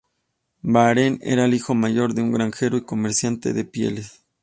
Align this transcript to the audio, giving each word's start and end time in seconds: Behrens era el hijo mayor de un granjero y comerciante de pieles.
Behrens 0.63 1.19
era 1.21 1.45
el 1.45 1.53
hijo 1.53 1.75
mayor 1.75 2.15
de 2.15 2.23
un 2.23 2.31
granjero 2.31 2.75
y 2.75 2.81
comerciante 2.85 3.53
de 3.53 3.65
pieles. 3.65 4.23